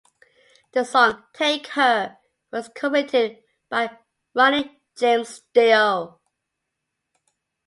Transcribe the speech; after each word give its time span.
The 0.71 0.83
song 0.83 1.25
"Take 1.31 1.67
Her" 1.67 2.17
was 2.51 2.71
co-written 2.73 3.37
by 3.69 3.99
Ronnie 4.33 4.81
James 4.97 5.43
Dio. 5.53 6.19